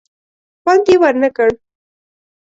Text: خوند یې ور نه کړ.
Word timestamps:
خوند 0.61 0.85
یې 0.89 0.95
ور 1.01 1.15
نه 1.23 1.29
کړ. 1.35 1.49